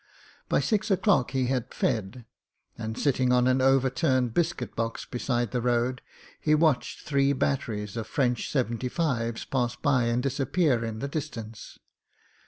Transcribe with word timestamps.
By 0.49 0.61
six 0.61 0.89
o'clock 0.89 1.29
he 1.29 1.45
had 1.45 1.71
fed, 1.75 2.25
and 2.75 2.97
sitting 2.97 3.31
on 3.31 3.47
an 3.47 3.61
overturned 3.61 4.33
bis 4.33 4.51
cuit 4.51 4.73
box 4.75 5.05
beside 5.05 5.51
the 5.51 5.61
road 5.61 6.01
he 6.39 6.55
watched 6.55 7.01
three 7.01 7.33
batteries 7.33 7.95
of 7.95 8.07
French 8.07 8.51
75's 8.51 9.45
pass 9.45 9.75
by 9.75 10.05
and 10.05 10.23
disappear 10.23 10.83
in 10.83 10.97
the 11.01 11.07
distance. 11.07 11.77